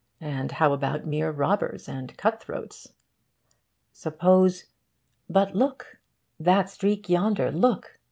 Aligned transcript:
And 0.19 0.53
how 0.53 0.73
about 0.73 1.05
mere 1.05 1.29
robbers 1.29 1.87
and 1.87 2.17
cutthroats? 2.17 2.87
Suppose 3.93 4.65
but 5.29 5.55
look! 5.55 5.99
that 6.39 6.71
streak, 6.71 7.07
yonder, 7.07 7.51
look! 7.51 7.99